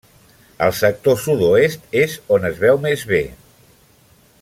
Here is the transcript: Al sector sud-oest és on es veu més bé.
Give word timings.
Al 0.67 0.71
sector 0.77 1.19
sud-oest 1.25 1.95
és 2.01 2.17
on 2.39 2.51
es 2.51 2.59
veu 2.67 2.83
més 2.87 3.05
bé. 3.13 3.23